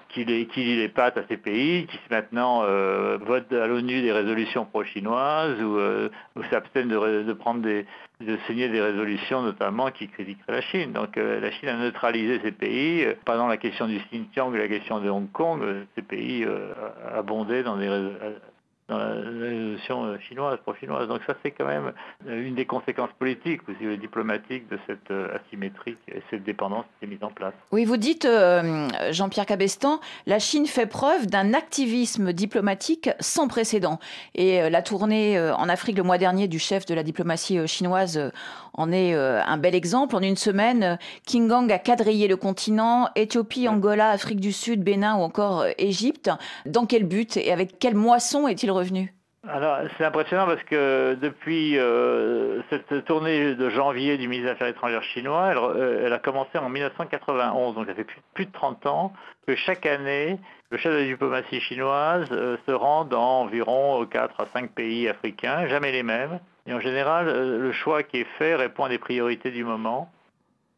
[0.09, 4.11] qui, les, qui les pattes à ces pays, qui maintenant euh, votent à l'ONU des
[4.11, 5.77] résolutions pro-chinoises ou,
[6.39, 7.85] ou s'abstiennent de, de, prendre des,
[8.21, 10.93] de signer des résolutions notamment qui critiqueraient la Chine.
[10.93, 13.05] Donc la Chine a neutralisé ces pays.
[13.25, 15.61] pendant la question du Xinjiang et la question de Hong Kong,
[15.95, 16.47] ces pays
[17.13, 17.89] abondaient dans des
[18.87, 21.07] dans la, résolution euh, chinoise, pro-chinoise.
[21.07, 21.91] Donc ça, c'est quand même
[22.27, 27.05] euh, une des conséquences politiques, aussi diplomatiques de cette euh, asymétrie et cette dépendance qui
[27.05, 27.53] est mise en place.
[27.71, 28.27] Oui, vous dites,
[29.11, 33.99] Jean-Pierre Cabestan, la Chine fait preuve d'un activisme diplomatique sans précédent.
[34.33, 38.31] Et la tournée en Afrique le mois dernier du chef de la diplomatie chinoise
[38.73, 40.15] en est un bel exemple.
[40.15, 45.15] En une semaine, King Gang a quadrillé le continent, Éthiopie, Angola, Afrique du Sud, Bénin
[45.15, 46.29] ou encore Égypte.
[46.65, 48.71] Dans quel but et avec quelle moisson est-il
[49.47, 54.67] alors, c'est impressionnant parce que depuis euh, cette tournée de janvier du ministre des Affaires
[54.67, 59.13] étrangères chinois, euh, elle, a commencé en 1991, donc ça fait plus, de 30 ans
[59.47, 60.39] que chaque année,
[60.71, 65.07] le chef de la diplomatie chinoise euh, se rend dans environ 4 à 5 pays
[65.07, 66.39] africains, jamais les mêmes.
[66.65, 70.09] Et en général, le choix qui est fait répond à des priorités du moment.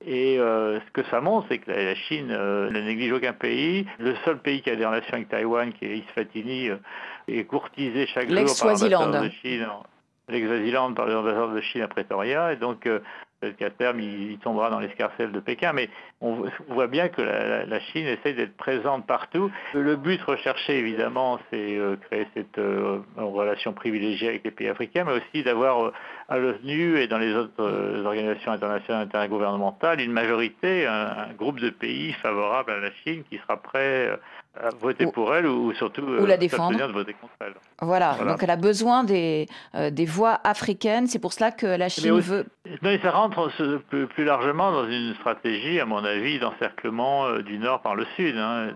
[0.06, 3.88] Et ce que ça montre, c'est que la, Chine ne néglige aucun pays.
[3.98, 6.78] Le seul pays qui a des relations avec Taïwan, qui est Isfatini, euh,
[7.28, 9.68] est courtisé chaque jour par l'ambassadeur de Chine.
[10.30, 12.52] L'ex-Swaziland par l'ambassadeur de Chine à Pretoria.
[12.52, 15.72] Et donc, peut-être qu'à terme, il, tombera dans l'escarcelle de Pékin.
[15.72, 19.50] Mais on, voit bien que la, Chine essaie d'être présente partout.
[19.74, 22.60] Le but recherché, évidemment, c'est créer cette
[23.16, 25.94] relation privilégiée avec les pays africains, mais aussi d'avoir
[26.30, 31.70] à l'ONU et dans les autres euh, organisations internationales intergouvernementales une majorité, un, groupe de
[31.70, 34.18] pays favorables à la Chine qui sera prêt euh,
[34.60, 36.76] à voter pour elle ou, surtout ou la euh, défendre.
[36.76, 37.54] de voter contre elle.
[37.82, 38.16] Voilà.
[38.26, 39.48] donc elle a besoin des,
[39.92, 42.46] des voix africaines, c'est pour cela que la Chine veut...
[42.82, 43.50] Mais ça rentre
[43.88, 48.36] plus, largement dans une stratégie, à mon avis, d'encerclement du Nord par le Sud.
[48.36, 48.72] Hein,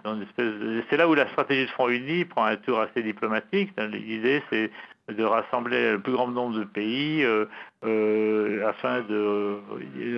[0.90, 3.72] c'est là où la stratégie de Front Uni prend un tour assez diplomatique.
[3.78, 4.72] L'idée, c'est
[5.16, 7.46] de rassembler le plus grand nombre de pays euh,
[7.84, 9.58] euh, afin de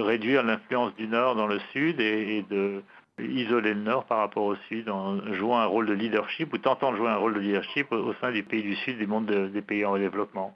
[0.02, 2.82] réduire l'influence du Nord dans le Sud et, de
[3.20, 6.92] isoler le Nord par rapport au Sud en jouant un rôle de leadership ou tentant
[6.92, 9.62] de jouer un rôle de leadership au, sein des pays du Sud, des mondes des
[9.62, 10.56] pays en développement.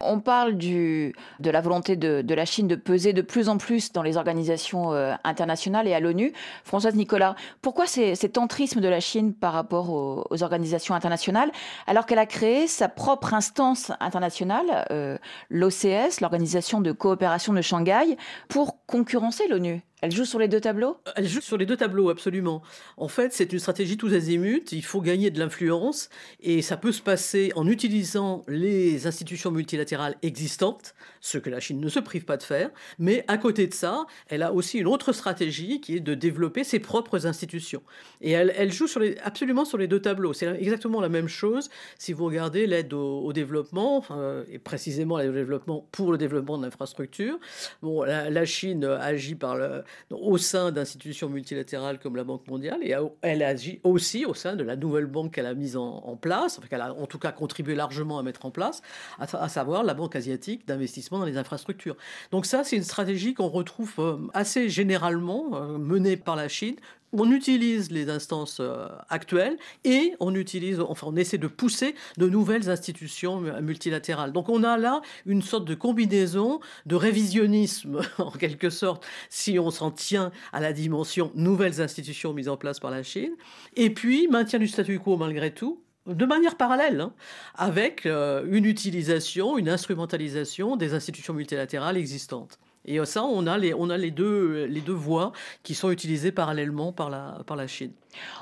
[0.00, 4.02] On parle de la volonté de, la Chine de peser de plus en plus dans
[4.02, 6.32] les organisations euh, internationales et à l'ONU.
[6.64, 11.50] Françoise Nicolas, pourquoi cet entrisme de la Chine par rapport aux, organisations internationales
[11.86, 15.16] alors qu'elle a créé sa propre instance internationale, euh,
[15.48, 18.16] l'OCS, l'Organisation de coopération de Shanghai,
[18.48, 19.82] pour concurrencer l'ONU?
[20.04, 20.98] Elle joue sur les deux tableaux?
[21.16, 22.60] Elle joue sur les deux tableaux, absolument.
[22.98, 24.66] En fait, c'est une stratégie tous azimuts.
[24.70, 29.93] Il faut gagner de l'influence et ça peut se passer en utilisant les institutions multilatérales
[30.22, 32.70] existantes, ce que la Chine ne se prive pas de faire.
[32.98, 36.64] Mais à côté de ça, elle a aussi une autre stratégie qui est de développer
[36.64, 37.82] ses propres institutions.
[38.20, 40.34] Et elle, joue sur les, absolument sur les deux tableaux.
[40.34, 44.04] C'est exactement la même chose si vous regardez l'aide au, développement,
[44.50, 47.38] et précisément l'aide au développement pour le développement de l'infrastructure.
[47.80, 52.94] Bon, la Chine agit par le, au sein d'institutions multilatérales comme la Banque mondiale, et
[53.22, 56.68] elle agit aussi au sein de la nouvelle banque qu'elle a mise en, place, enfin,
[56.68, 58.82] qu'elle a en tout cas contribué largement à mettre en place,
[59.18, 61.96] à, savoir la Banque asiatique d'investissement dans les infrastructures.
[62.30, 66.76] Donc ça, c'est une stratégie qu'on retrouve euh, assez généralement euh, menée par la Chine
[67.16, 72.28] on utilise les instances euh, actuelles et on utilise, enfin, on essaie de pousser de
[72.28, 74.32] nouvelles institutions multilatérales.
[74.32, 79.70] Donc, on a là une sorte de combinaison de révisionnisme, en quelque sorte, si on
[79.70, 83.34] s'en tient à la dimension nouvelles institutions mises en place par la Chine,
[83.76, 87.12] et puis maintien du statu quo malgré tout, de manière parallèle, hein,
[87.54, 92.58] avec euh, une utilisation, une instrumentalisation des institutions multilatérales existantes.
[92.86, 97.08] Et ça, on a les, on a les, deux, voies qui sont utilisées parallèlement par
[97.08, 97.92] la, Chine.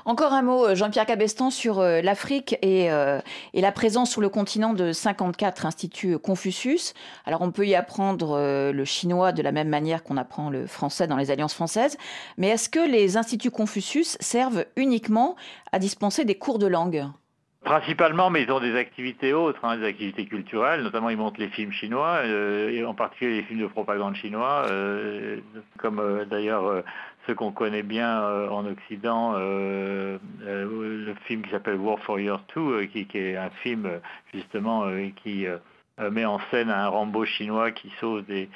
[0.05, 3.19] Encore un mot, euh, Jean-Pierre Cabestan, sur euh, l'Afrique et, euh,
[3.53, 6.93] et, la présence sur le continent de 54 instituts Confucius.
[7.25, 8.37] Alors on peut y apprendre
[8.71, 11.97] le chinois de la même manière qu'on apprend le français dans les alliances françaises,
[12.37, 15.35] mais est-ce que les instituts Confucius servent uniquement
[15.71, 17.05] à dispenser des cours de langue?
[17.63, 21.47] Principalement, mais ils ont des activités autres, hein, des activités culturelles, notamment ils montrent les
[21.47, 25.37] films chinois, euh, et en particulier les films de propagande chinois, euh,
[25.77, 26.83] comme euh, d'ailleurs
[27.25, 30.19] ceux qu'on connaît bien en Occident, le
[31.25, 33.89] film qui s'appelle War for Your Two, qui, qui, est un film
[34.33, 34.85] justement
[35.23, 35.47] qui
[35.99, 38.49] euh, met en scène un Rambo chinois qui sauve des,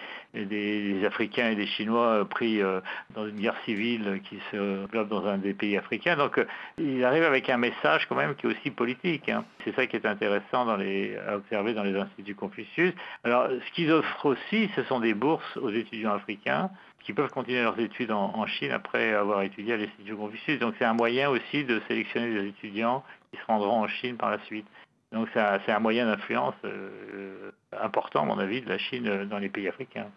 [0.45, 2.81] des, Africains et des Chinois euh, pris euh,
[3.15, 6.15] dans une guerre civile qui se développe dans un des pays africains.
[6.15, 6.43] Donc
[6.77, 9.29] il arrive avec un message quand même qui est aussi politique.
[9.29, 9.45] Hein.
[9.63, 12.93] C'est ça qui est intéressant à observer dans les instituts Confucius.
[13.23, 16.69] Alors ce qu'ils offrent aussi, ce sont des bourses aux étudiants africains
[17.03, 20.59] qui peuvent continuer leurs études en Chine après avoir étudié à l'Institut Confucius.
[20.59, 24.31] Donc c'est un moyen aussi de sélectionner des étudiants qui se rendront en Chine par
[24.31, 24.65] la suite.
[25.13, 29.37] Donc c'est un, moyen d'influence euh, important, à mon avis, de la Chine euh, dans
[29.37, 30.07] les pays africains.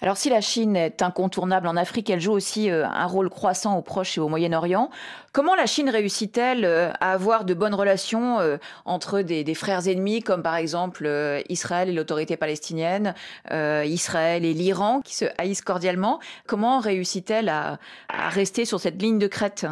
[0.00, 3.76] Alors si la Chine est incontournable en Afrique, elle joue aussi euh, un rôle croissant
[3.76, 4.88] au Proche et au Moyen-Orient.
[5.32, 8.38] Comment la Chine réussit-elle à avoir de bonnes relations
[8.84, 11.08] entre des, frères ennemis comme par exemple
[11.48, 13.14] Israël et l'autorité palestinienne,
[13.48, 16.18] Israël et l'Iran qui se haïssent cordialement?
[16.48, 17.78] Comment réussit-elle à
[18.08, 19.66] rester sur cette ligne de crête?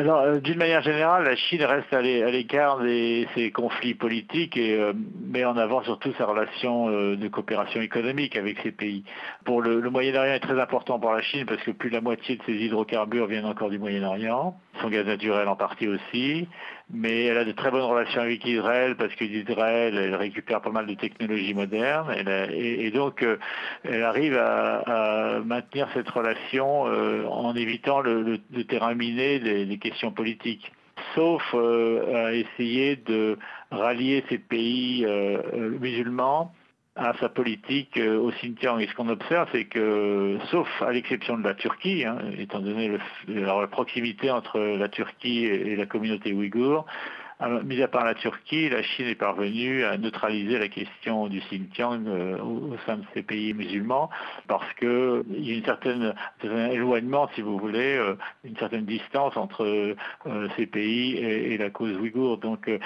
[0.00, 4.74] Alors, euh, d'une manière générale, la Chine reste à l'écart de ses conflits politiques et
[4.74, 4.94] euh,
[5.26, 9.04] met en avant surtout sa relation euh, de coopération économique avec ces pays.
[9.44, 12.00] Pour le, le Moyen-Orient est très important pour la Chine parce que plus de la
[12.00, 16.48] moitié de ses hydrocarbures viennent encore du Moyen-Orient, son gaz naturel en partie aussi
[16.92, 20.70] mais elle a de très bonnes relations avec Israël parce que d'Israël, elle récupère pas
[20.70, 22.12] mal de technologies modernes.
[22.52, 23.38] Et, donc euh,
[23.84, 30.72] elle arrive à, maintenir cette relation euh, en évitant le, terrain miné des, questions politiques.
[31.14, 33.38] Sauf euh, à essayer de
[33.70, 35.06] rallier ces pays
[35.80, 36.52] musulmans
[36.96, 38.80] à sa politique euh, au Xinjiang.
[38.80, 42.98] Et ce qu'on observe, c'est que, sauf à l'exception de la Turquie, hein, étant donné
[43.28, 46.86] la proximité entre la Turquie et la communauté ouïghour,
[47.64, 52.06] mis à part la Turquie, la Chine est parvenue à neutraliser la question du Xinjiang
[52.06, 54.10] euh, au, sein de ces pays musulmans
[54.46, 58.84] parce qu'il y a une certaine, un certain éloignement, si vous voulez, euh, une certaine
[58.84, 62.38] distance entre euh, ces pays et, la cause ouïghour.
[62.38, 62.80] Donc, et,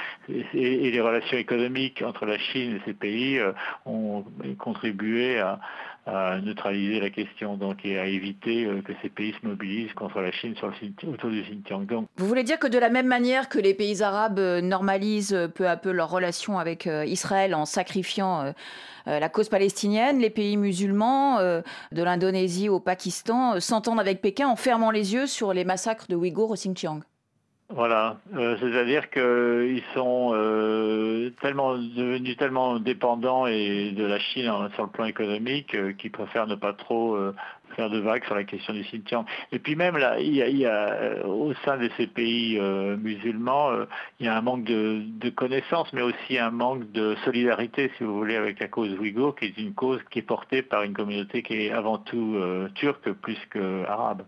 [0.54, 3.40] les relations économiques entre la Chine et ces pays
[3.86, 4.24] ont
[4.58, 5.60] contribué à,
[6.06, 10.20] à neutraliser la question donc, et à éviter euh, que ces pays se mobilisent contre
[10.20, 10.54] la Chine
[11.06, 11.86] autour du Xinjiang.
[12.16, 15.48] Vous voulez dire que de la même manière que les pays arabes euh, normalisent euh,
[15.48, 18.52] peu à peu leurs relations avec Israël en sacrifiant
[19.06, 24.90] la cause palestinienne, les pays musulmans, de l'Indonésie au Pakistan, s'entendent avec Pékin en fermant
[24.90, 27.00] les yeux sur les massacres de Ouïghours au Xinjiang?
[27.70, 35.06] Voilà, euh, c'est-à-dire qu'ils sont euh, devenus tellement dépendants de la Chine sur le plan
[35.06, 37.16] économique euh, qu'ils préfèrent ne pas trop
[37.74, 39.24] faire de vagues sur la question du Xinjiang.
[39.50, 43.70] Et puis même là, il y a, au sein de ces pays musulmans,
[44.20, 48.04] il y a un manque de, de connaissances, mais aussi un manque de solidarité, si
[48.04, 50.92] vous voulez, avec la cause ouïghour, qui est une cause qui est portée par une
[50.92, 52.36] communauté qui est avant tout
[52.74, 54.22] turque plus qu'arabe.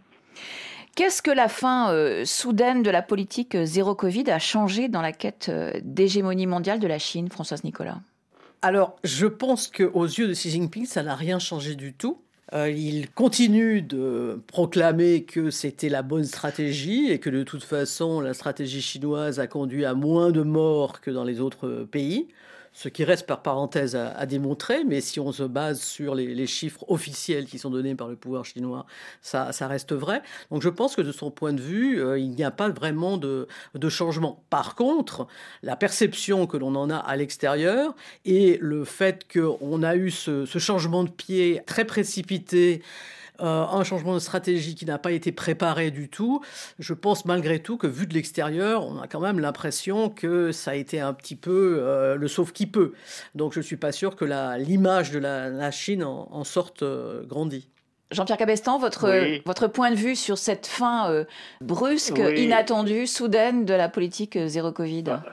[0.96, 5.02] Qu'est-ce que la fin euh, soudaine de la politique euh, zéro Covid a changé dans
[5.02, 7.98] la quête euh, d'hégémonie mondiale de la Chine, Françoise Nicolas?
[8.62, 12.22] Alors, je pense qu'aux yeux de Xi Jinping, ça n'a rien changé du tout.
[12.54, 18.32] il continue de proclamer que c'était la bonne stratégie et que de toute façon, la
[18.32, 22.26] stratégie chinoise a conduit à moins de morts que dans les autres pays
[22.76, 26.84] ce qui reste par parenthèse à, démontrer, mais si on se base sur les, chiffres
[26.88, 28.84] officiels qui sont donnés par le pouvoir chinois,
[29.22, 30.20] ça, reste vrai.
[30.50, 33.16] Donc je pense que de son point de vue, euh, il n'y a pas vraiment
[33.16, 33.48] de,
[33.88, 34.44] changement.
[34.50, 35.26] Par contre,
[35.62, 37.94] la perception que l'on en a à l'extérieur
[38.26, 42.82] et le fait qu'on a eu ce, changement de pied très précipité,
[43.38, 46.40] un changement de stratégie qui n'a pas été préparé du tout.
[46.78, 50.72] Je pense malgré tout que vu de l'extérieur, on a quand même l'impression que ça
[50.72, 52.92] a été un petit peu euh, le sauve qui peut.
[53.34, 54.24] Donc je ne suis pas sûr que
[54.58, 57.68] l'image de la, Chine en, sorte euh, grandie.
[58.12, 61.24] Jean-Pierre Cabestan, votre, votre point de vue sur cette fin
[61.60, 65.02] brusque, inattendue, soudaine de la politique zéro Covid?
[65.02, 65.24] Bah,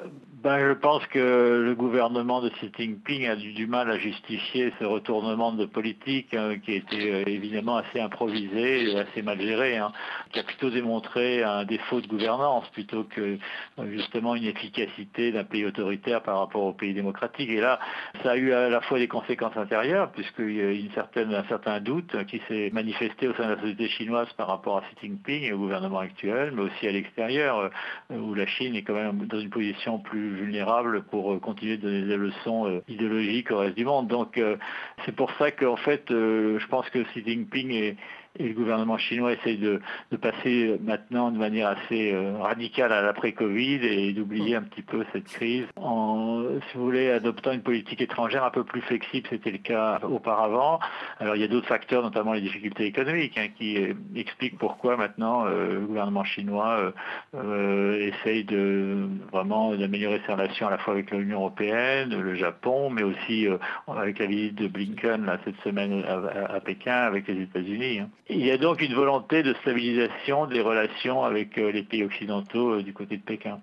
[0.43, 4.73] ben, je pense que le gouvernement de Xi Jinping a du, du mal à justifier
[4.77, 9.77] ce retournement de politique hein, qui était euh, évidemment assez improvisé et assez mal géré,
[9.77, 9.93] hein,
[10.33, 13.37] qui a plutôt démontré un défaut de gouvernance plutôt que
[13.79, 17.49] euh, justement une efficacité d'un pays autoritaire par rapport au pays démocratique.
[17.49, 17.79] Et là,
[18.21, 21.45] ça a eu à la fois des conséquences intérieures, puisqu'il y a une certaine, un
[21.45, 25.07] certain doute qui s'est manifesté au sein de la société chinoise par rapport à Xi
[25.07, 27.71] Jinping et au gouvernement actuel, mais aussi à l'extérieur,
[28.11, 31.77] euh, où la Chine est quand même dans une position plus vulnérables pour euh, continuer
[31.77, 34.07] de donner des leçons euh, idéologiques au reste du monde.
[34.07, 34.57] Donc euh,
[35.05, 37.97] c'est pour ça qu'en fait, je pense que Xi Jinping est,
[38.39, 39.79] et le gouvernement chinois essaye de,
[40.21, 45.25] passer maintenant de manière assez euh, radicale à l'après-Covid et d'oublier un petit peu cette
[45.25, 49.57] crise en, si vous voulez, adoptant une politique étrangère un peu plus flexible, c'était le
[49.57, 50.79] cas auparavant.
[51.19, 54.97] Alors il y a d'autres facteurs, notamment les difficultés économiques, hein, qui euh, expliquent pourquoi
[54.97, 56.93] maintenant euh, le gouvernement chinois
[57.33, 63.03] essaye de vraiment d'améliorer ses relations à la fois avec l'Union européenne, le Japon, mais
[63.03, 63.47] aussi
[63.87, 67.99] avec la visite de Blinken cette semaine à, Pékin avec les États-Unis.
[67.99, 68.09] Hein.
[68.29, 72.75] Il y a donc une volonté de stabilisation des relations avec euh, les pays occidentaux
[72.75, 73.59] euh, du côté de Pékin.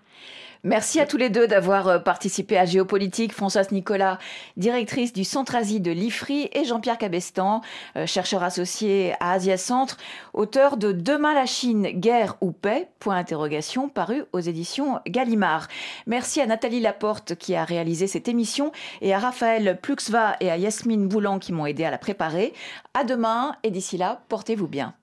[0.62, 3.32] Merci à tous les deux d'avoir euh, participé à Géopolitique.
[3.32, 4.18] Françoise Nicolas,
[4.58, 7.62] directrice du Centre Asie de l'IFRI, et Jean-Pierre Cabestan,
[7.96, 9.96] euh, chercheur associé à Asia Centre,
[10.34, 12.88] auteur de Demain la Chine, guerre ou paix?
[12.98, 15.68] Point interrogation, paru aux éditions Gallimard.
[16.06, 20.58] Merci à Nathalie Laporte qui a réalisé cette émission et à Raphaël Pluxva et à
[20.58, 22.52] Yasmine Boulan qui m'ont aidé à la préparer.
[22.92, 24.94] À demain et d'ici là, portez-vous bien.